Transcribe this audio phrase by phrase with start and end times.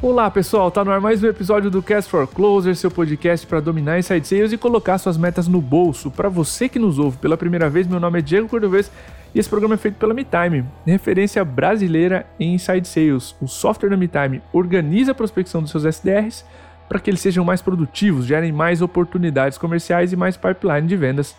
[0.00, 3.58] Olá pessoal, tá no ar mais um episódio do Cast for Closer, seu podcast para
[3.58, 6.08] dominar inside sales e colocar suas metas no bolso.
[6.08, 8.92] Para você que nos ouve pela primeira vez, meu nome é Diego Cordovez
[9.34, 13.34] e esse programa é feito pela MeTime, referência brasileira em inside sales.
[13.42, 16.44] O software da MeTime organiza a prospecção dos seus SDRs
[16.88, 21.34] para que eles sejam mais produtivos, gerem mais oportunidades comerciais e mais pipeline de vendas.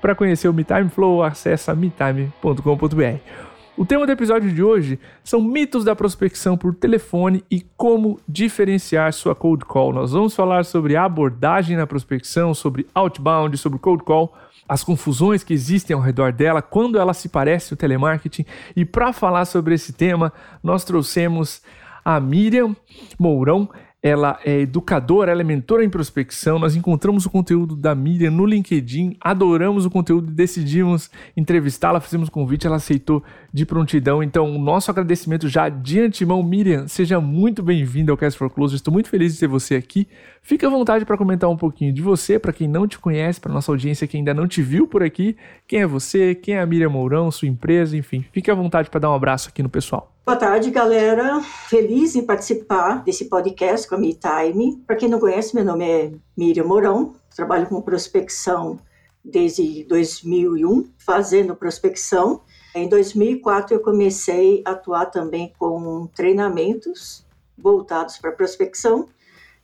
[0.00, 3.53] Para conhecer o MeTime Flow, acesse metime.com.br.
[3.76, 9.12] O tema do episódio de hoje são mitos da prospecção por telefone e como diferenciar
[9.12, 9.92] sua cold call.
[9.92, 14.32] Nós vamos falar sobre abordagem na prospecção, sobre outbound, sobre cold call,
[14.68, 18.46] as confusões que existem ao redor dela, quando ela se parece o telemarketing.
[18.76, 21.60] E para falar sobre esse tema, nós trouxemos
[22.04, 22.76] a Miriam
[23.18, 23.68] Mourão,
[24.04, 26.58] ela é educadora, ela é mentora em prospecção.
[26.58, 32.28] Nós encontramos o conteúdo da Miriam no LinkedIn, adoramos o conteúdo e decidimos entrevistá-la, fizemos
[32.28, 34.22] convite, ela aceitou de prontidão.
[34.22, 38.76] Então, o nosso agradecimento já de antemão, Miriam, seja muito bem-vinda ao Cast for Close.
[38.76, 40.06] Estou muito feliz de ter você aqui.
[40.42, 43.54] Fique à vontade para comentar um pouquinho de você, para quem não te conhece, para
[43.54, 45.34] nossa audiência que ainda não te viu por aqui.
[45.66, 46.34] Quem é você?
[46.34, 48.22] Quem é a Miriam Mourão, sua empresa, enfim.
[48.32, 50.13] Fique à vontade para dar um abraço aqui no pessoal.
[50.26, 51.42] Boa tarde, galera.
[51.42, 54.82] Feliz em participar desse podcast com a MeTime.
[54.86, 57.14] Para quem não conhece, meu nome é Miriam Mourão.
[57.36, 58.78] Trabalho com prospecção
[59.22, 62.40] desde 2001, fazendo prospecção.
[62.74, 67.26] Em 2004 eu comecei a atuar também com treinamentos
[67.58, 69.06] voltados para prospecção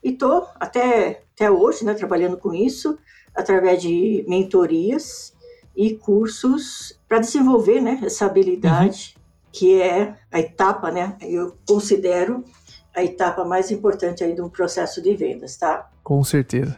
[0.03, 2.99] e tô até até hoje, né, trabalhando com isso
[3.33, 5.33] através de mentorias
[5.75, 9.19] e cursos para desenvolver, né, essa habilidade.
[9.51, 11.15] Que é a etapa, né?
[11.21, 12.43] Eu considero
[12.95, 15.89] a etapa mais importante aí de um processo de vendas, tá?
[16.03, 16.77] Com certeza.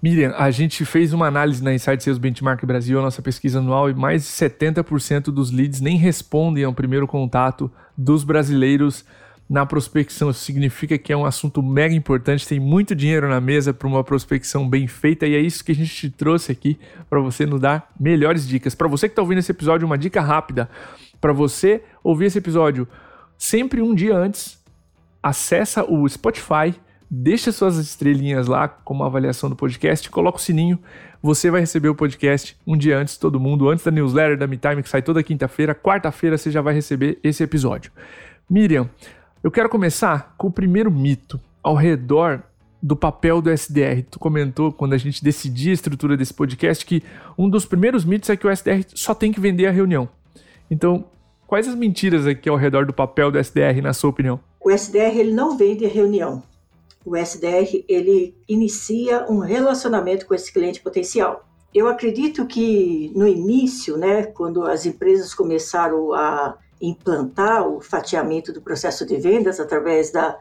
[0.00, 3.90] Miriam, a gente fez uma análise na Insight Sales Benchmark Brasil, a nossa pesquisa anual,
[3.90, 9.04] e mais de 70% dos leads nem respondem ao primeiro contato dos brasileiros
[9.48, 10.30] na prospecção.
[10.30, 14.04] Isso significa que é um assunto mega importante, tem muito dinheiro na mesa para uma
[14.04, 16.78] prospecção bem feita e é isso que a gente te trouxe aqui
[17.10, 18.76] para você nos dar melhores dicas.
[18.76, 20.68] Para você que está ouvindo esse episódio, uma dica rápida
[21.20, 22.88] para você ouvir esse episódio
[23.36, 24.58] sempre um dia antes,
[25.22, 26.74] acessa o Spotify,
[27.10, 30.78] deixa suas estrelinhas lá como avaliação do podcast, coloca o sininho,
[31.22, 34.82] você vai receber o podcast um dia antes todo mundo, antes da newsletter da MeTime
[34.82, 37.92] que sai toda quinta-feira, quarta-feira você já vai receber esse episódio.
[38.48, 38.88] Miriam,
[39.42, 42.42] eu quero começar com o primeiro mito ao redor
[42.82, 44.02] do papel do SDR.
[44.08, 47.02] Tu comentou quando a gente decidia a estrutura desse podcast que
[47.36, 50.08] um dos primeiros mitos é que o SDR só tem que vender a reunião.
[50.70, 51.04] Então,
[51.46, 54.40] quais as mentiras aqui ao redor do papel do SDR, na sua opinião?
[54.60, 56.42] O SDR ele não vende reunião.
[57.04, 61.48] O SDR ele inicia um relacionamento com esse cliente potencial.
[61.74, 68.60] Eu acredito que no início, né, quando as empresas começaram a implantar o fatiamento do
[68.60, 70.38] processo de vendas através da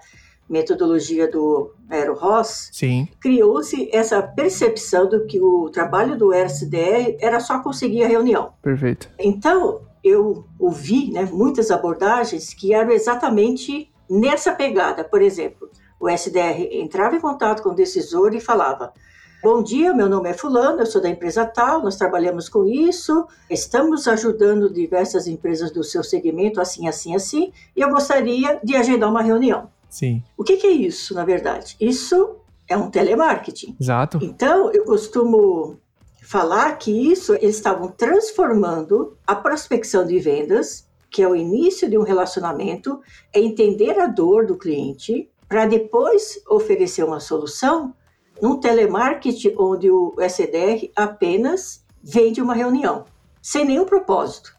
[0.50, 2.72] metodologia do Aero Ross,
[3.20, 8.54] criou-se essa percepção do que o trabalho do SDR era só conseguir a reunião.
[8.62, 9.10] Perfeito.
[9.20, 15.04] Então, eu ouvi né, muitas abordagens que eram exatamente nessa pegada.
[15.04, 15.70] Por exemplo,
[16.00, 18.94] o SDR entrava em contato com o decisor e falava:
[19.44, 23.28] Bom dia, meu nome é Fulano, eu sou da empresa tal, nós trabalhamos com isso,
[23.50, 29.10] estamos ajudando diversas empresas do seu segmento, assim, assim, assim, e eu gostaria de agendar
[29.10, 29.70] uma reunião.
[29.90, 30.24] Sim.
[30.36, 31.76] O que, que é isso, na verdade?
[31.80, 32.38] Isso
[32.68, 33.76] é um telemarketing.
[33.80, 34.20] Exato.
[34.22, 35.80] Então, eu costumo
[36.28, 41.98] falar que isso eles estavam transformando a prospecção de vendas, que é o início de
[41.98, 43.00] um relacionamento,
[43.32, 47.96] é entender a dor do cliente para depois oferecer uma solução
[48.42, 53.06] num telemarketing onde o SDR apenas vende uma reunião,
[53.42, 54.57] sem nenhum propósito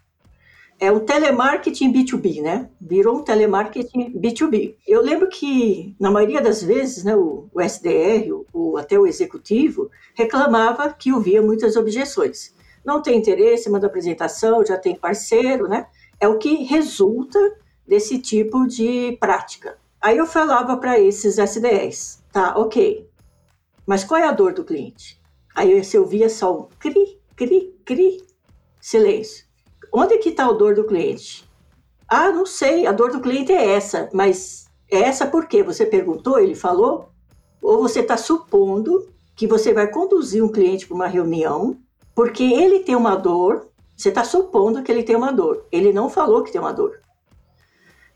[0.81, 2.69] é um telemarketing B2B, né?
[2.81, 4.77] Virou um telemarketing B2B.
[4.87, 9.07] Eu lembro que, na maioria das vezes, né, o, o SDR, o, o, até o
[9.07, 12.55] executivo, reclamava que ouvia muitas objeções.
[12.85, 15.87] Não tem interesse, manda apresentação, já tem parceiro, né?
[16.21, 17.39] É o que resulta
[17.87, 19.77] desse tipo de prática.
[20.01, 23.09] Aí eu falava para esses SDRs, tá, ok,
[23.85, 25.19] mas qual é a dor do cliente?
[25.55, 28.23] Aí você ouvia só um cri, cri, cri,
[28.79, 29.48] silêncio.
[29.93, 31.49] Onde que está a dor do cliente?
[32.09, 35.63] Ah, não sei, a dor do cliente é essa, mas é essa por quê?
[35.63, 37.11] Você perguntou, ele falou?
[37.61, 41.77] Ou você está supondo que você vai conduzir um cliente para uma reunião
[42.15, 45.65] porque ele tem uma dor, você está supondo que ele tem uma dor.
[45.71, 47.01] Ele não falou que tem uma dor.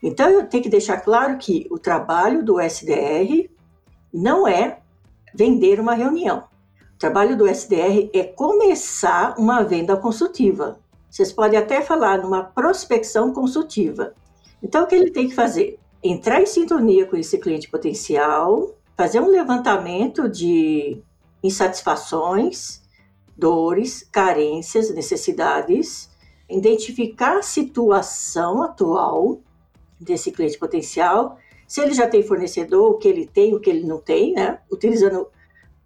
[0.01, 3.49] Então eu tenho que deixar claro que o trabalho do SDR
[4.13, 4.79] não é
[5.33, 6.43] vender uma reunião.
[6.95, 10.82] O trabalho do SDR é começar uma venda consultiva.
[11.13, 14.15] Vocês podem até falar numa prospecção consultiva.
[14.63, 15.79] Então, o que ele tem que fazer?
[16.03, 21.01] entrar em sintonia com esse cliente potencial, fazer um levantamento de
[21.41, 22.81] insatisfações,
[23.37, 26.09] dores, carências, necessidades,
[26.49, 29.39] identificar a situação atual
[29.99, 33.87] desse cliente potencial, se ele já tem fornecedor, o que ele tem, o que ele
[33.87, 34.59] não tem, né?
[34.69, 35.27] Utilizando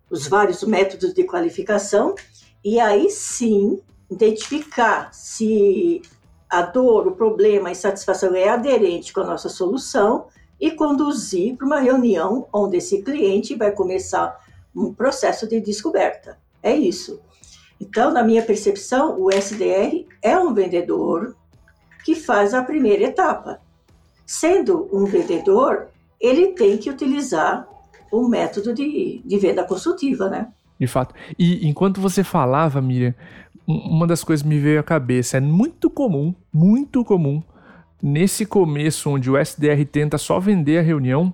[0.09, 2.15] os vários métodos de qualificação,
[2.63, 6.01] e aí sim identificar se
[6.49, 10.27] a dor, o problema, a insatisfação é aderente com a nossa solução
[10.59, 14.39] e conduzir para uma reunião onde esse cliente vai começar
[14.75, 16.37] um processo de descoberta.
[16.63, 17.19] É isso.
[17.79, 21.35] Então, na minha percepção, o SDR é um vendedor
[22.03, 23.61] que faz a primeira etapa.
[24.25, 25.89] Sendo um vendedor,
[26.19, 27.67] ele tem que utilizar
[28.11, 30.51] o método de, de venda consultiva, né?
[30.79, 31.13] De fato.
[31.37, 33.13] E enquanto você falava, Miriam,
[33.67, 35.37] uma das coisas me veio à cabeça.
[35.37, 37.43] É muito comum, muito comum,
[38.01, 41.33] nesse começo onde o SDR tenta só vender a reunião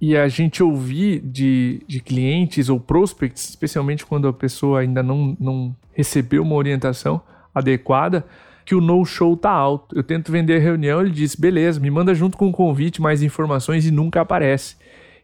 [0.00, 5.36] e a gente ouvir de, de clientes ou prospects, especialmente quando a pessoa ainda não,
[5.38, 7.20] não recebeu uma orientação
[7.54, 8.24] adequada,
[8.64, 9.96] que o no-show tá alto.
[9.96, 13.22] Eu tento vender a reunião, ele diz, beleza, me manda junto com o convite mais
[13.22, 14.76] informações e nunca aparece.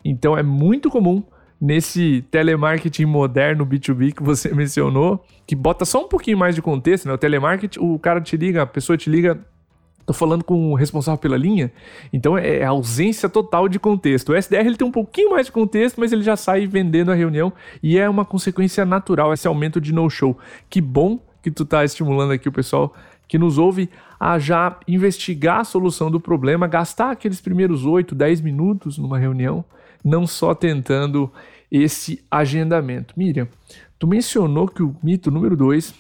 [0.05, 1.23] Então é muito comum
[1.61, 7.07] nesse telemarketing moderno B2B que você mencionou, que bota só um pouquinho mais de contexto,
[7.07, 7.15] né?
[7.15, 9.39] O telemarketing, o cara te liga, a pessoa te liga,
[10.05, 11.73] tô falando com o responsável pela linha,
[12.13, 14.31] então é, é ausência total de contexto.
[14.31, 17.15] O SDR ele tem um pouquinho mais de contexto, mas ele já sai vendendo a
[17.15, 20.37] reunião e é uma consequência natural esse aumento de no-show.
[20.71, 22.95] Que bom que tu tá estimulando aqui o pessoal
[23.29, 28.41] que nos ouve a já investigar a solução do problema, gastar aqueles primeiros 8, 10
[28.41, 29.65] minutos numa reunião
[30.05, 31.33] não só tentando
[31.71, 33.15] esse agendamento.
[33.17, 33.49] Miriam,
[33.99, 35.95] tu mencionou que o mito número dois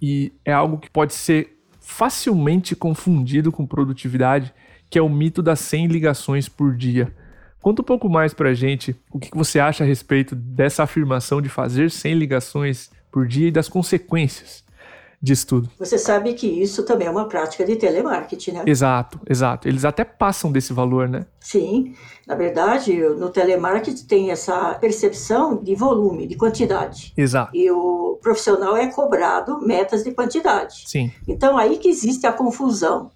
[0.00, 4.52] e é algo que pode ser facilmente confundido com produtividade,
[4.90, 7.12] que é o mito das 100 ligações por dia.
[7.60, 11.48] Conta um pouco mais pra gente o que você acha a respeito dessa afirmação de
[11.48, 14.65] fazer 100 ligações por dia e das consequências
[15.20, 15.70] disso tudo.
[15.78, 18.64] Você sabe que isso também é uma prática de telemarketing, né?
[18.66, 19.68] Exato, exato.
[19.68, 21.26] Eles até passam desse valor, né?
[21.40, 21.94] Sim.
[22.26, 27.12] Na verdade, no telemarketing tem essa percepção de volume, de quantidade.
[27.16, 27.50] Exato.
[27.54, 30.84] E o profissional é cobrado metas de quantidade.
[30.86, 31.12] Sim.
[31.26, 33.10] Então aí que existe a confusão.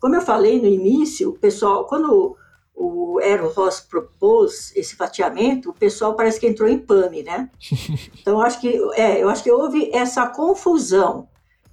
[0.00, 2.36] Como eu falei no início, o pessoal, quando
[2.74, 7.48] o Aaron Ross propôs esse fatiamento, o pessoal parece que entrou em pane, né?
[8.20, 11.28] Então, acho que, é, eu acho que houve essa confusão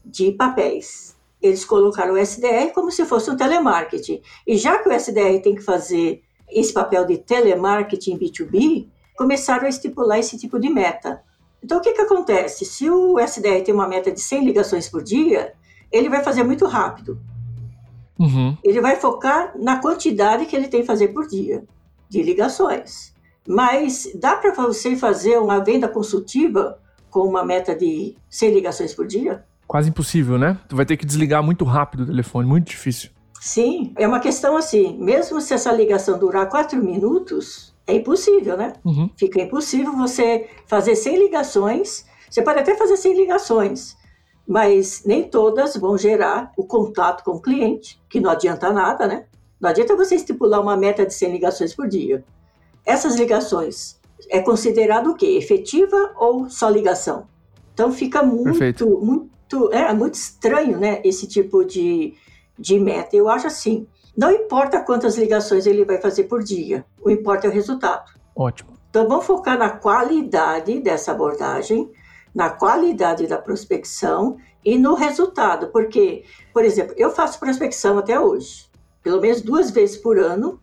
[0.06, 1.16] de papéis.
[1.42, 4.22] Eles colocaram o SDR como se fosse um telemarketing.
[4.46, 9.70] E já que o SDR tem que fazer esse papel de telemarketing B2B, começaram a
[9.70, 11.24] estipular esse tipo de meta.
[11.64, 12.66] Então, o que, que acontece?
[12.66, 15.54] Se o SDR tem uma meta de 100 ligações por dia,
[15.92, 17.20] ele vai fazer muito rápido.
[18.20, 18.58] Uhum.
[18.64, 21.64] Ele vai focar na quantidade que ele tem que fazer por dia
[22.10, 23.14] de ligações.
[23.48, 29.08] Mas dá para você fazer uma venda consultiva com uma meta de 100 ligações por
[29.08, 29.44] dia?
[29.72, 30.58] Quase impossível, né?
[30.68, 33.10] Tu vai ter que desligar muito rápido o telefone, muito difícil.
[33.40, 38.74] Sim, é uma questão assim, mesmo se essa ligação durar quatro minutos, é impossível, né?
[38.84, 39.10] Uhum.
[39.16, 43.96] Fica impossível você fazer 100 ligações, você pode até fazer 100 ligações,
[44.46, 49.24] mas nem todas vão gerar o contato com o cliente, que não adianta nada, né?
[49.58, 52.26] Não adianta você estipular uma meta de 100 ligações por dia.
[52.86, 53.98] Essas ligações
[54.30, 55.28] é considerado o quê?
[55.28, 57.26] Efetiva ou só ligação?
[57.74, 62.14] Então fica muito, muito muito, é, muito estranho, né, esse tipo de,
[62.58, 63.16] de meta.
[63.16, 67.50] Eu acho assim, não importa quantas ligações ele vai fazer por dia, o importa é
[67.50, 68.12] o resultado.
[68.36, 68.72] Ótimo.
[68.90, 71.90] Então vamos focar na qualidade dessa abordagem,
[72.34, 78.70] na qualidade da prospecção e no resultado, porque, por exemplo, eu faço prospecção até hoje,
[79.04, 80.60] pelo menos duas vezes por ano,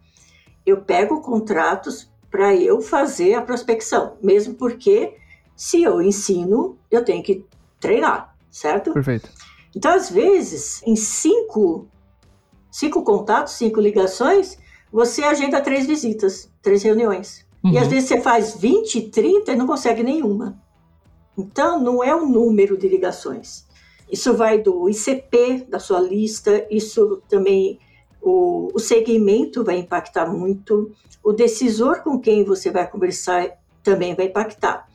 [0.64, 5.16] eu pego contratos para eu fazer a prospecção, mesmo porque
[5.56, 7.44] se eu ensino, eu tenho que
[7.80, 8.92] treinar certo?
[8.92, 9.30] Perfeito.
[9.74, 11.88] Então, às vezes, em cinco,
[12.70, 14.58] cinco contatos, cinco ligações,
[14.92, 17.46] você agenda três visitas, três reuniões.
[17.62, 17.72] Uhum.
[17.72, 20.60] E às vezes você faz 20, 30 e não consegue nenhuma.
[21.36, 23.66] Então, não é o número de ligações.
[24.10, 27.78] Isso vai do ICP da sua lista, isso também,
[28.22, 34.26] o, o segmento vai impactar muito, o decisor com quem você vai conversar também vai
[34.26, 34.87] impactar.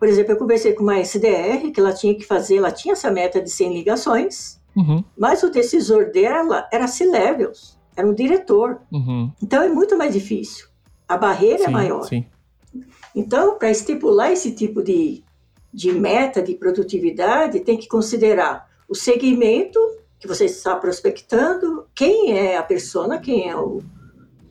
[0.00, 3.10] Por exemplo, eu conversei com uma SDR que ela tinha que fazer, ela tinha essa
[3.10, 5.04] meta de 100 ligações, uhum.
[5.14, 8.80] mas o decisor dela era C-levels, era um diretor.
[8.90, 9.30] Uhum.
[9.42, 10.68] Então é muito mais difícil.
[11.06, 12.02] A barreira é sim, é maior.
[12.04, 12.24] Sim.
[13.14, 15.22] Então, para estipular esse tipo de,
[15.70, 19.78] de meta de produtividade, tem que considerar o segmento
[20.18, 23.82] que você está prospectando, quem é a persona, quem é o,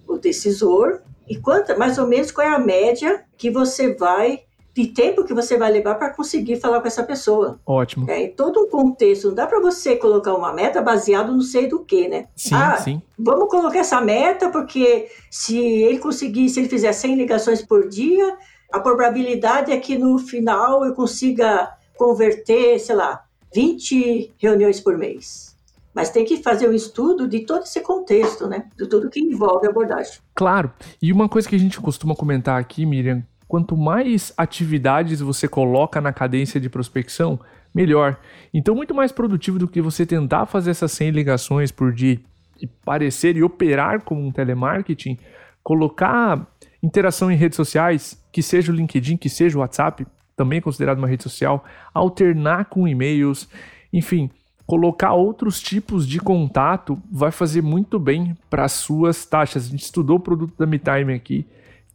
[0.08, 4.44] o decisor e quanto, mais ou menos qual é a média que você vai
[4.80, 7.60] de tempo que você vai levar para conseguir falar com essa pessoa.
[7.66, 8.10] Ótimo.
[8.10, 11.68] É, em todo um contexto, não dá para você colocar uma meta baseado no sei
[11.68, 12.28] do que, né?
[12.34, 13.02] Sim, ah, sim.
[13.18, 18.38] Vamos colocar essa meta porque se ele conseguir, se ele fizer 100 ligações por dia,
[18.72, 25.58] a probabilidade é que no final eu consiga converter, sei lá, 20 reuniões por mês.
[25.94, 28.68] Mas tem que fazer um estudo de todo esse contexto, né?
[28.78, 30.20] De tudo que envolve a abordagem.
[30.34, 30.72] Claro.
[31.02, 36.00] E uma coisa que a gente costuma comentar aqui, Miriam, quanto mais atividades você coloca
[36.00, 37.40] na cadência de prospecção,
[37.74, 38.20] melhor.
[38.54, 42.20] Então, muito mais produtivo do que você tentar fazer essas 100 ligações por dia
[42.62, 45.18] e parecer e operar como um telemarketing,
[45.64, 46.48] colocar
[46.82, 51.08] interação em redes sociais, que seja o LinkedIn, que seja o WhatsApp, também considerado uma
[51.08, 53.50] rede social, alternar com e-mails,
[53.92, 54.30] enfim,
[54.68, 59.66] colocar outros tipos de contato vai fazer muito bem para as suas taxas.
[59.66, 61.48] A gente estudou o produto da MeTime aqui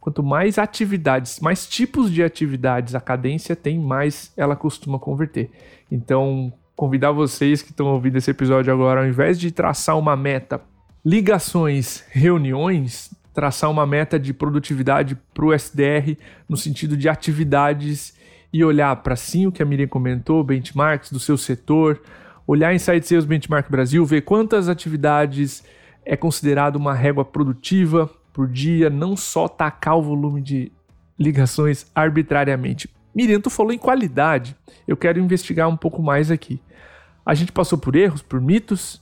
[0.05, 5.49] Quanto mais atividades, mais tipos de atividades a cadência tem, mais ela costuma converter.
[5.91, 10.61] Então, convidar vocês que estão ouvindo esse episódio agora, ao invés de traçar uma meta,
[11.03, 16.15] ligações, reuniões, traçar uma meta de produtividade para o SDR
[16.47, 18.15] no sentido de atividades
[18.53, 21.99] e olhar para sim o que a Miriam comentou, benchmarks do seu setor,
[22.45, 25.63] olhar Inside Sales Benchmark Brasil, ver quantas atividades
[26.05, 30.69] é considerado uma régua produtiva, por dia, não só tacar o volume de
[31.17, 32.93] ligações arbitrariamente.
[33.15, 34.57] Miriam, tu falou em qualidade.
[34.85, 36.61] Eu quero investigar um pouco mais aqui.
[37.25, 39.01] A gente passou por erros, por mitos.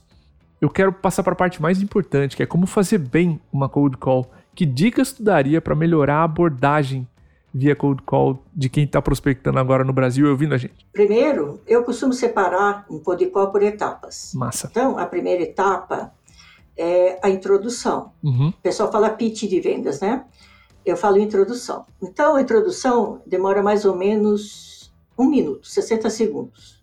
[0.60, 3.96] Eu quero passar para a parte mais importante, que é como fazer bem uma cold
[3.96, 4.30] call.
[4.54, 7.04] Que dicas tu daria para melhorar a abordagem
[7.52, 10.86] via cold call de quem está prospectando agora no Brasil e ouvindo a gente?
[10.92, 14.32] Primeiro, eu costumo separar um cold call por etapas.
[14.32, 14.68] Massa.
[14.70, 16.12] Então, a primeira etapa
[16.76, 18.12] é a introdução.
[18.22, 18.48] Uhum.
[18.48, 20.24] O pessoal fala pitch de vendas, né?
[20.84, 21.86] Eu falo introdução.
[22.02, 26.82] Então, a introdução demora mais ou menos um minuto, 60 segundos.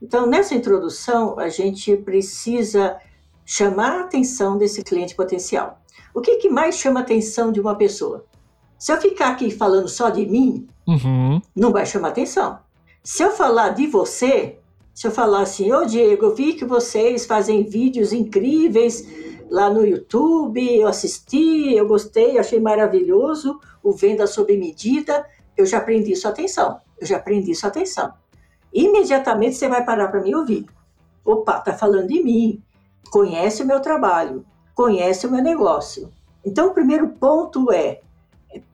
[0.00, 2.98] Então, nessa introdução, a gente precisa
[3.44, 5.80] chamar a atenção desse cliente potencial.
[6.14, 8.24] O que, que mais chama a atenção de uma pessoa?
[8.78, 11.40] Se eu ficar aqui falando só de mim, uhum.
[11.56, 12.60] não vai chamar atenção.
[13.02, 14.58] Se eu falar de você,
[14.98, 19.06] se eu falar assim, ô Diego, eu vi que vocês fazem vídeos incríveis
[19.48, 25.24] lá no YouTube, eu assisti, eu gostei, achei maravilhoso o Venda Sob Medida,
[25.56, 28.12] eu já prendi sua atenção, eu já prendi sua atenção.
[28.74, 30.66] Imediatamente você vai parar para me ouvir.
[31.24, 32.60] Opa, tá falando de mim,
[33.08, 36.12] conhece o meu trabalho, conhece o meu negócio.
[36.44, 38.00] Então, o primeiro ponto é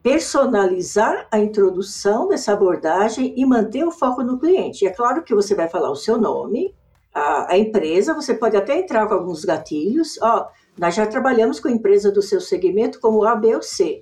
[0.01, 4.85] personalizar a introdução dessa abordagem e manter o foco no cliente.
[4.85, 6.73] É claro que você vai falar o seu nome,
[7.13, 10.19] a, a empresa, você pode até entrar com alguns gatilhos.
[10.21, 14.01] Ó, nós já trabalhamos com empresa do seu segmento como A, B ou C.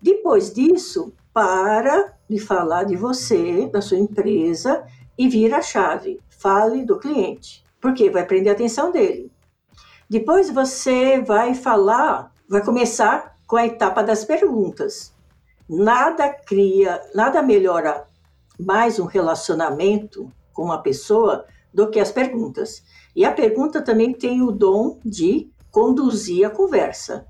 [0.00, 4.84] Depois disso, para de falar de você, da sua empresa
[5.18, 6.18] e vira a chave.
[6.30, 9.30] Fale do cliente, porque vai prender a atenção dele.
[10.08, 15.14] Depois você vai falar, vai começar com a etapa das perguntas.
[15.68, 18.06] Nada cria, nada melhora
[18.58, 22.82] mais um relacionamento com uma pessoa do que as perguntas.
[23.14, 27.26] E a pergunta também tem o dom de conduzir a conversa.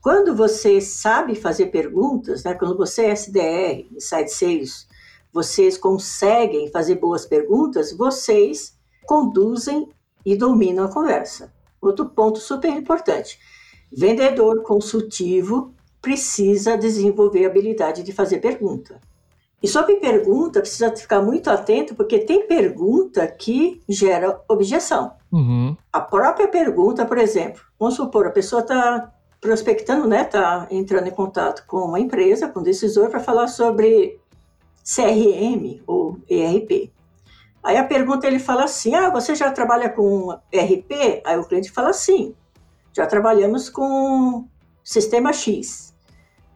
[0.00, 4.88] Quando você sabe fazer perguntas, né, quando você é SDR, Inside Sales,
[5.32, 8.74] vocês conseguem fazer boas perguntas, vocês
[9.06, 9.88] conduzem
[10.24, 11.52] e dominam a conversa.
[11.80, 13.38] Outro ponto super importante.
[13.92, 19.00] Vendedor consultivo precisa desenvolver a habilidade de fazer pergunta.
[19.62, 25.12] E sobre pergunta, precisa ficar muito atento, porque tem pergunta que gera objeção.
[25.30, 25.76] Uhum.
[25.92, 31.12] A própria pergunta, por exemplo, vamos supor, a pessoa está prospectando, né, está entrando em
[31.12, 34.18] contato com uma empresa, com um decisor, para falar sobre
[34.82, 36.90] CRM ou ERP.
[37.62, 41.22] Aí a pergunta ele fala assim: Ah, você já trabalha com ERP?
[41.24, 42.34] Aí o cliente fala sim
[42.94, 44.48] já trabalhamos com
[44.82, 45.94] sistema X.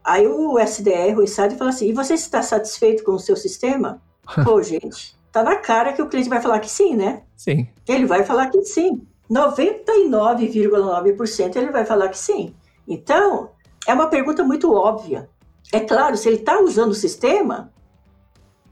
[0.03, 4.01] Aí o SDR, o ISAD, fala assim: e você está satisfeito com o seu sistema?
[4.43, 7.23] Pô, gente, tá na cara que o cliente vai falar que sim, né?
[7.35, 7.67] Sim.
[7.87, 9.07] Ele vai falar que sim.
[9.31, 12.53] 99,9% ele vai falar que sim.
[12.87, 13.49] Então,
[13.87, 15.27] é uma pergunta muito óbvia.
[15.73, 17.73] É claro, se ele está usando o sistema,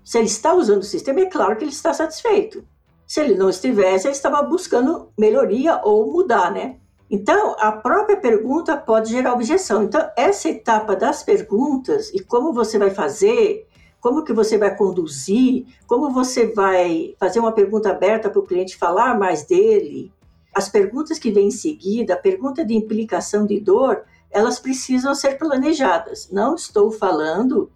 [0.03, 2.63] se ele está usando o sistema, é claro que ele está satisfeito.
[3.07, 6.77] Se ele não estivesse, ele estava buscando melhoria ou mudar, né?
[7.09, 9.83] Então, a própria pergunta pode gerar objeção.
[9.83, 13.67] Então, essa etapa das perguntas e como você vai fazer,
[14.01, 18.77] como que você vai conduzir, como você vai fazer uma pergunta aberta para o cliente
[18.77, 20.11] falar mais dele,
[20.53, 25.37] as perguntas que vêm em seguida, a pergunta de implicação de dor, elas precisam ser
[25.37, 26.29] planejadas.
[26.31, 27.71] Não estou falando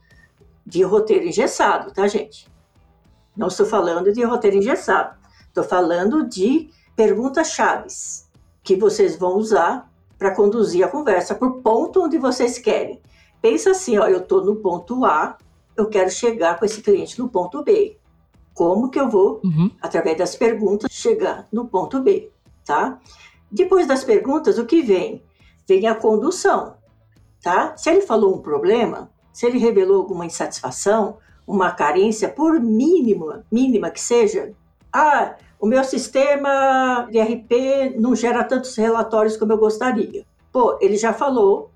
[0.66, 2.48] de roteiro engessado, tá, gente?
[3.36, 5.16] Não estou falando de roteiro engessado.
[5.48, 8.27] Estou falando de perguntas chaves
[8.68, 13.02] que vocês vão usar para conduzir a conversa por ponto onde vocês querem.
[13.42, 15.38] Pensa assim, ó, eu estou no ponto A,
[15.78, 17.98] eu quero chegar com esse cliente no ponto B.
[18.54, 19.72] Como que eu vou, uhum.
[19.82, 22.30] através das perguntas, chegar no ponto B,
[22.66, 23.00] tá?
[23.50, 25.24] Depois das perguntas, o que vem?
[25.66, 26.76] Vem a condução,
[27.42, 27.74] tá?
[27.78, 33.90] Se ele falou um problema, se ele revelou alguma insatisfação, uma carência, por mínima, mínima
[33.90, 34.52] que seja,
[34.92, 40.26] ah, o meu sistema de RP não gera tantos relatórios como eu gostaria.
[40.52, 41.72] Pô, ele já falou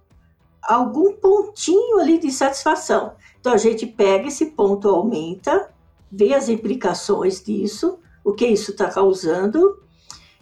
[0.62, 3.14] algum pontinho ali de insatisfação.
[3.40, 5.70] Então a gente pega esse ponto, aumenta,
[6.12, 9.80] vê as implicações disso, o que isso está causando,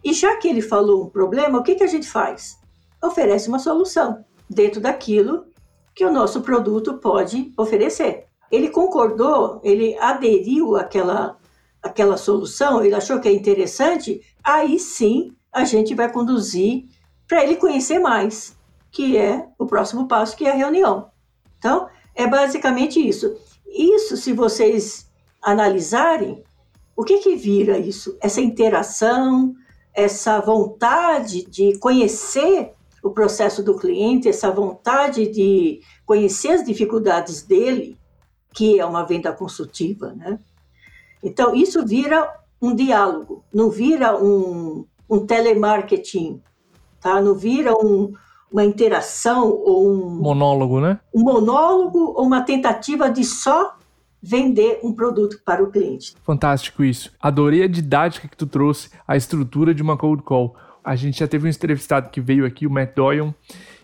[0.03, 2.57] e já que ele falou um problema, o que, que a gente faz?
[3.01, 5.45] Oferece uma solução dentro daquilo
[5.95, 8.25] que o nosso produto pode oferecer.
[8.51, 11.37] Ele concordou, ele aderiu àquela,
[11.81, 16.85] àquela solução, ele achou que é interessante, aí sim a gente vai conduzir
[17.27, 18.57] para ele conhecer mais,
[18.91, 21.09] que é o próximo passo, que é a reunião.
[21.57, 23.35] Então, é basicamente isso.
[23.67, 25.09] Isso, se vocês
[25.41, 26.43] analisarem,
[26.95, 28.17] o que que vira isso?
[28.19, 29.55] Essa interação,
[29.93, 37.97] essa vontade de conhecer o processo do cliente, essa vontade de conhecer as dificuldades dele,
[38.53, 40.39] que é uma venda consultiva, né?
[41.23, 46.41] Então, isso vira um diálogo, não vira um, um telemarketing,
[46.99, 47.21] tá?
[47.21, 48.13] Não vira um,
[48.51, 50.21] uma interação ou um...
[50.21, 50.99] Monólogo, né?
[51.13, 53.77] Um monólogo ou uma tentativa de só
[54.21, 56.13] vender um produto para o cliente.
[56.23, 57.11] Fantástico isso.
[57.21, 60.55] Adorei a didática que tu trouxe, a estrutura de uma cold call.
[60.83, 63.31] A gente já teve um entrevistado que veio aqui, o Matt Doyon,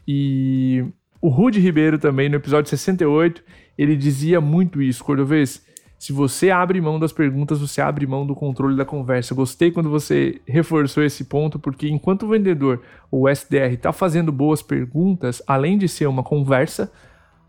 [0.07, 0.85] e
[1.21, 3.43] o Rudy Ribeiro também, no episódio 68,
[3.77, 5.65] ele dizia muito isso, Cordovez.
[5.97, 9.33] Se você abre mão das perguntas, você abre mão do controle da conversa.
[9.33, 14.61] Gostei quando você reforçou esse ponto, porque enquanto o vendedor, o SDR, está fazendo boas
[14.61, 16.91] perguntas, além de ser uma conversa,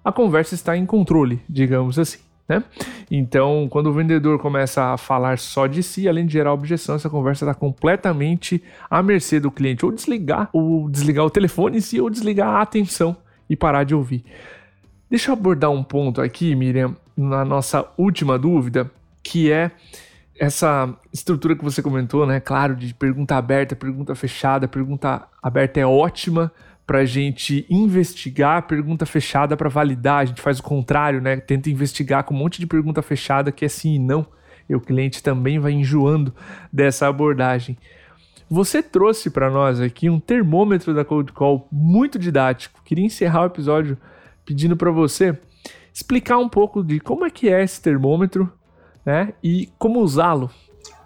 [0.05, 2.21] a conversa está em controle, digamos assim.
[2.49, 2.63] Né?
[3.11, 7.11] Então, quando o vendedor começa a falar só de si, além de gerar objeção, essa
[7.11, 12.01] conversa está completamente à mercê do cliente, ou desligar, ou desligar o telefone em si,
[12.01, 13.17] ou desligar a atenção
[13.51, 14.25] e parar de ouvir.
[15.11, 18.91] Deixa eu abordar um ponto aqui, Miriam, na nossa última dúvida,
[19.23, 19.71] que é
[20.39, 22.41] essa estrutura que você comentou, né?
[22.41, 24.69] Claro, de pergunta aberta, pergunta fechada.
[24.69, 26.53] Pergunta aberta é ótima
[26.87, 30.19] para a gente investigar, pergunta fechada para validar.
[30.19, 31.39] A gente faz o contrário, né?
[31.39, 34.27] Tenta investigar com um monte de pergunta fechada que é sim e não.
[34.69, 36.35] E o cliente também vai enjoando
[36.73, 37.77] dessa abordagem.
[38.49, 42.81] Você trouxe para nós aqui um termômetro da Cold Call muito didático.
[42.85, 43.99] Queria encerrar o episódio
[44.45, 45.37] pedindo para você
[45.97, 48.53] explicar um pouco de como é que é esse termômetro,
[49.05, 49.33] né?
[49.43, 50.51] E como usá-lo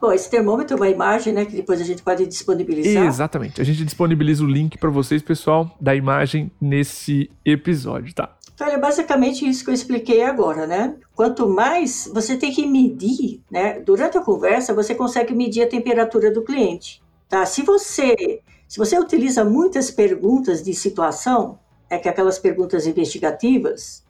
[0.01, 3.05] Bom, esse termômetro é uma imagem, né, que depois a gente pode disponibilizar.
[3.05, 3.61] Exatamente.
[3.61, 8.35] A gente disponibiliza o link para vocês, pessoal, da imagem nesse episódio, tá?
[8.55, 10.97] Então, é basicamente isso que eu expliquei agora, né?
[11.15, 13.79] Quanto mais você tem que medir, né?
[13.81, 17.45] Durante a conversa, você consegue medir a temperatura do cliente, tá?
[17.45, 21.59] Se você, se você utiliza muitas perguntas de situação,
[21.91, 24.03] é que aquelas perguntas investigativas,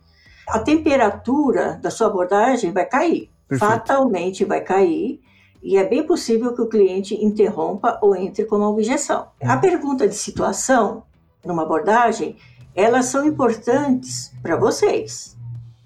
[0.52, 3.30] a temperatura da sua abordagem vai cair.
[3.48, 3.70] Perfeito.
[3.70, 5.20] Fatalmente vai cair
[5.62, 9.28] e é bem possível que o cliente interrompa ou entre com uma objeção.
[9.42, 9.60] A uhum.
[9.60, 11.02] pergunta de situação,
[11.44, 12.36] numa abordagem,
[12.74, 15.36] elas são importantes para vocês,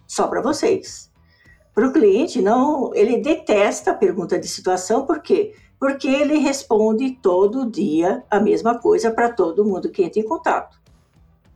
[0.06, 1.10] só para vocês.
[1.74, 5.54] Para o cliente, não, ele detesta a pergunta de situação, por quê?
[5.78, 10.78] Porque ele responde todo dia a mesma coisa para todo mundo que entra em contato.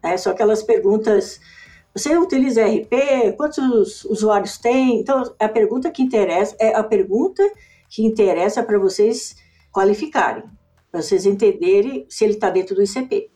[0.02, 1.40] É só aquelas perguntas
[1.98, 3.36] você utiliza RP?
[3.36, 5.00] Quantos usuários tem?
[5.00, 7.42] Então, a pergunta que interessa é a pergunta
[7.90, 9.34] que interessa para vocês
[9.72, 10.44] qualificarem,
[10.92, 13.30] para vocês entenderem se ele está dentro do ICP.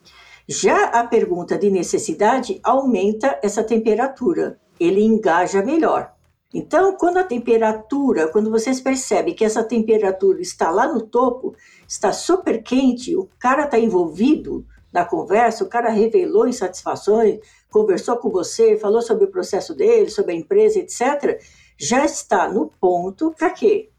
[0.48, 6.12] Já a pergunta de necessidade aumenta essa temperatura, ele engaja melhor.
[6.54, 11.56] Então, quando a temperatura, quando vocês percebem que essa temperatura está lá no topo,
[11.88, 17.38] está super quente, o cara está envolvido na conversa, o cara revelou insatisfações,
[17.70, 21.40] conversou com você, falou sobre o processo dele, sobre a empresa, etc.,
[21.78, 23.92] já está no ponto para quê?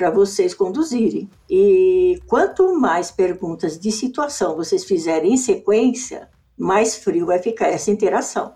[0.00, 1.28] para vocês conduzirem.
[1.48, 7.90] E quanto mais perguntas de situação vocês fizerem em sequência, mais frio vai ficar essa
[7.90, 8.54] interação.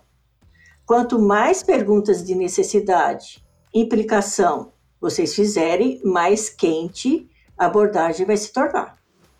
[0.86, 8.96] Quanto mais perguntas de necessidade, implicação vocês fizerem, mais quente a abordagem vai se tornar.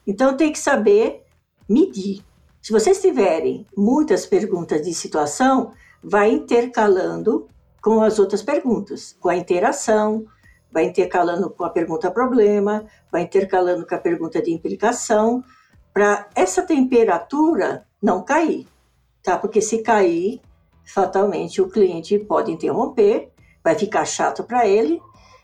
[0.07, 1.24] Então tem que saber
[1.69, 2.23] medir,
[2.65, 5.73] Se vocês tiverem muitas perguntas de situação,
[6.03, 7.47] vai intercalando
[7.83, 10.25] com as outras perguntas, com a interação,
[10.73, 15.45] vai intercalando com a pergunta problema, vai intercalando com a pergunta de implicação,
[15.93, 18.67] para essa temperatura não cair,
[19.23, 19.37] tá?
[19.37, 20.41] Porque se cair,
[20.87, 23.31] fatalmente o cliente pode interromper,
[23.63, 25.03] vai ficar chato para ele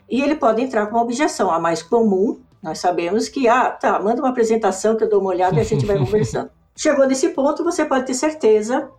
[0.09, 1.51] e ele pode entrar com uma objeção.
[1.51, 5.31] A mais comum, nós sabemos que, ah, tá, manda uma apresentação que eu dou uma
[5.31, 6.51] olhada e a gente vai conversando.
[6.77, 8.91] Chegou nesse ponto, você pode ter certeza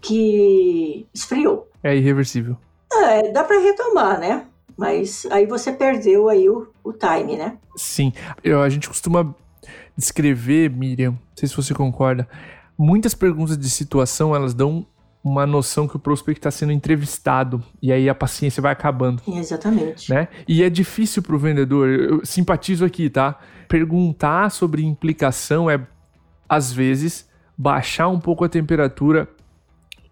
[0.00, 1.68] que esfriou.
[1.82, 2.56] É irreversível.
[2.92, 4.46] É, dá para retomar, né?
[4.76, 7.58] Mas aí você perdeu aí o, o time, né?
[7.76, 8.12] Sim.
[8.42, 9.34] Eu, a gente costuma
[9.96, 12.28] descrever, Miriam, não sei se você concorda,
[12.78, 14.86] muitas perguntas de situação, elas dão
[15.22, 19.22] uma noção que o prospect está sendo entrevistado e aí a paciência vai acabando.
[19.26, 20.10] Exatamente.
[20.12, 20.28] Né?
[20.46, 23.38] E é difícil para o vendedor, eu simpatizo aqui, tá?
[23.68, 25.80] Perguntar sobre implicação é,
[26.48, 29.28] às vezes, baixar um pouco a temperatura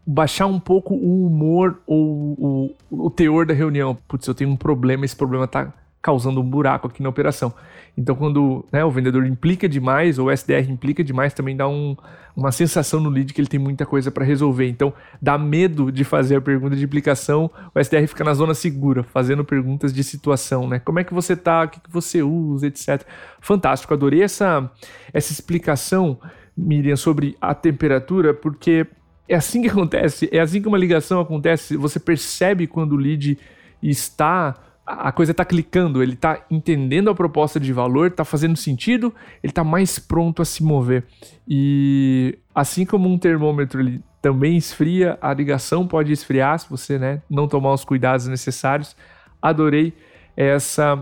[0.07, 3.99] baixar um pouco o humor ou o, o teor da reunião.
[4.07, 5.73] Putz, eu tenho um problema, esse problema tá
[6.07, 7.53] causando um buraco aqui na operação.
[7.99, 11.97] Então, quando né, o vendedor implica demais, ou o SDR implica demais, também dá um,
[12.37, 14.69] uma sensação no lead que ele tem muita coisa para resolver.
[14.69, 19.03] Então, dá medo de fazer a pergunta de implicação, o SDR fica na zona segura,
[19.03, 20.79] fazendo perguntas de situação, né?
[20.79, 23.03] Como é que você tá, o que, que você usa, etc.
[23.40, 24.71] Fantástico, adorei essa,
[25.12, 26.21] essa explicação,
[26.57, 28.87] Miriam, sobre a temperatura, porque
[29.29, 31.77] é assim que acontece, é assim que uma ligação acontece.
[31.77, 33.37] Você percebe quando o lead
[33.83, 34.55] está.
[34.87, 39.51] A coisa está clicando, ele está entendendo a proposta de valor, está fazendo sentido, ele
[39.51, 41.05] está mais pronto a se mover.
[41.49, 47.22] E assim como um termômetro ele também esfria, a ligação pode esfriar se você né,
[47.29, 48.96] não tomar os cuidados necessários.
[49.42, 49.92] Adorei
[50.37, 51.01] essa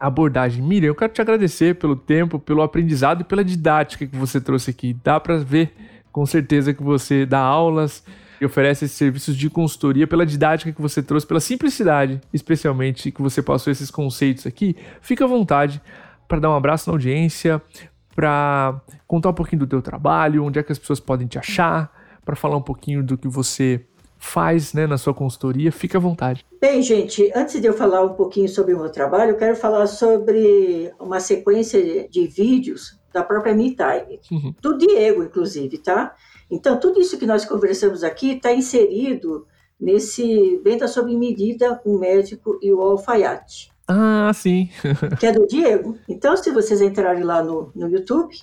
[0.00, 0.62] abordagem.
[0.62, 4.70] Miriam, eu quero te agradecer pelo tempo, pelo aprendizado e pela didática que você trouxe
[4.70, 4.96] aqui.
[5.04, 5.72] Dá para ver
[6.10, 8.04] com certeza que você dá aulas
[8.42, 13.22] e oferece esses serviços de consultoria pela didática que você trouxe, pela simplicidade, especialmente que
[13.22, 14.76] você passou esses conceitos aqui.
[15.00, 15.80] Fica à vontade
[16.26, 17.62] para dar um abraço na audiência,
[18.16, 21.92] para contar um pouquinho do teu trabalho, onde é que as pessoas podem te achar,
[22.24, 23.86] para falar um pouquinho do que você
[24.18, 25.70] faz né, na sua consultoria.
[25.70, 26.44] Fica à vontade.
[26.60, 29.86] Bem, gente, antes de eu falar um pouquinho sobre o meu trabalho, eu quero falar
[29.86, 34.52] sobre uma sequência de vídeos da própria MeTime, uhum.
[34.60, 36.12] do Diego, inclusive, tá?
[36.52, 39.46] Então, tudo isso que nós conversamos aqui está inserido
[39.80, 43.72] nesse Venda Sob Medida, o Médico e o Alfaiate.
[43.88, 44.68] Ah, sim.
[45.18, 45.96] que é do Diego.
[46.06, 48.36] Então, se vocês entrarem lá no, no YouTube,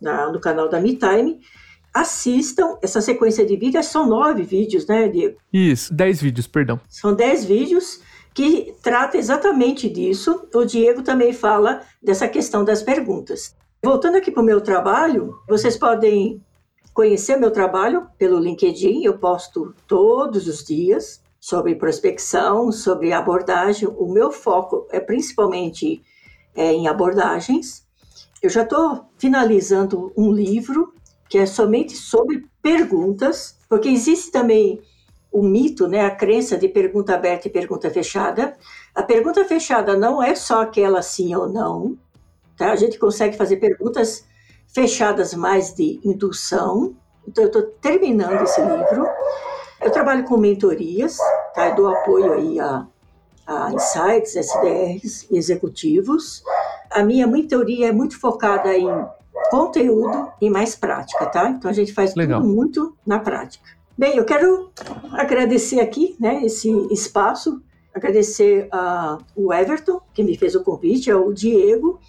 [0.00, 1.38] na, no canal da MeTime,
[1.92, 3.86] assistam essa sequência de vídeos.
[3.86, 5.36] São nove vídeos, né, Diego?
[5.52, 6.80] Isso, dez vídeos, perdão.
[6.88, 8.00] São dez vídeos
[8.32, 10.48] que trata exatamente disso.
[10.54, 13.54] O Diego também fala dessa questão das perguntas.
[13.84, 16.42] Voltando aqui para o meu trabalho, vocês podem
[16.94, 23.88] conhecer meu trabalho pelo LinkedIn, eu posto todos os dias sobre prospecção, sobre abordagem.
[23.88, 26.02] O meu foco é principalmente
[26.54, 27.86] é, em abordagens.
[28.42, 30.92] Eu já estou finalizando um livro
[31.28, 34.80] que é somente sobre perguntas, porque existe também
[35.32, 38.56] o mito, né, a crença de pergunta aberta e pergunta fechada.
[38.94, 41.96] A pergunta fechada não é só aquela sim ou não,
[42.60, 42.72] Tá?
[42.72, 44.26] A gente consegue fazer perguntas
[44.72, 46.94] fechadas mais de indução.
[47.26, 49.06] Então, eu estou terminando esse livro.
[49.80, 51.16] Eu trabalho com mentorias,
[51.54, 51.68] tá?
[51.68, 52.86] eu dou apoio aí a,
[53.46, 56.42] a insights, SDRs e executivos.
[56.90, 58.88] A minha mentoria é muito focada em
[59.50, 61.48] conteúdo e mais prática, tá?
[61.48, 62.40] Então a gente faz Legal.
[62.40, 63.64] tudo muito na prática.
[63.96, 64.70] Bem, eu quero
[65.12, 67.60] agradecer aqui, né, esse espaço,
[67.94, 72.00] agradecer ao Everton, que me fez o convite, ao Diego,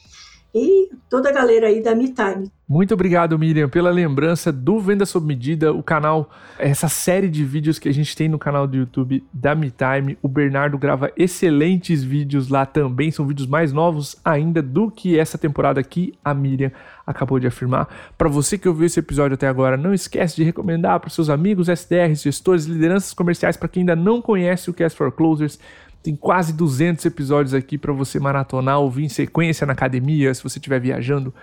[0.54, 2.52] e toda a galera aí da MeTime.
[2.68, 7.78] Muito obrigado, Miriam, pela lembrança do Venda Sob Medida, o canal, essa série de vídeos
[7.78, 10.18] que a gente tem no canal do YouTube da MeTime.
[10.22, 15.38] O Bernardo grava excelentes vídeos lá também, são vídeos mais novos ainda do que essa
[15.38, 16.72] temporada que a Miriam
[17.06, 17.90] acabou de afirmar.
[18.18, 21.68] Para você que ouviu esse episódio até agora, não esquece de recomendar para seus amigos
[21.68, 25.60] SDRs, gestores, lideranças comerciais, para quem ainda não conhece o Cast for Closers.
[26.04, 30.58] Tem quase 200 episódios aqui para você maratonar, ouvir em sequência na academia, se você
[30.58, 31.34] estiver viajando.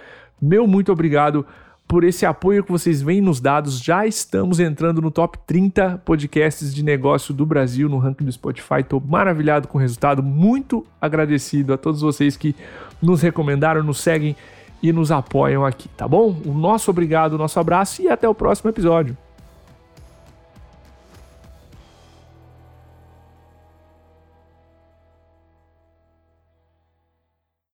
[0.40, 1.46] Meu muito obrigado
[1.88, 3.82] por esse apoio que vocês vêm nos dados.
[3.82, 8.80] Já estamos entrando no top 30 podcasts de negócio do Brasil no ranking do Spotify.
[8.80, 10.22] Estou maravilhado com o resultado.
[10.22, 12.54] Muito agradecido a todos vocês que
[13.00, 14.36] nos recomendaram, nos seguem
[14.82, 16.40] e nos apoiam aqui, tá bom?
[16.44, 19.16] O nosso obrigado, o nosso abraço e até o próximo episódio.